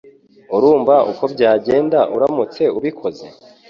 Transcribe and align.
Urumva 0.55 0.95
uko 1.11 1.23
byagenda 1.33 1.99
uramutse 2.15 2.63
ubikoze? 2.77 3.25